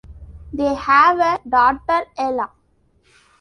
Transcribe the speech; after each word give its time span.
They 0.51 0.73
have 0.73 1.19
a 1.19 1.39
daughter, 1.47 2.07
Ella. 2.17 2.49